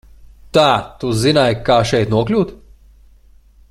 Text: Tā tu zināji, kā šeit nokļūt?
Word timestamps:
Tā 0.57 0.63
tu 1.03 1.11
zināji, 1.25 1.59
kā 1.69 1.77
šeit 1.93 2.13
nokļūt? 2.17 2.59